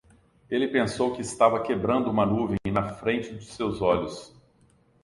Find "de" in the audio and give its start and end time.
3.35-3.45